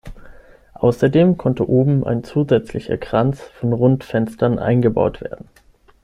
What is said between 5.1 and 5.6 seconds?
werden.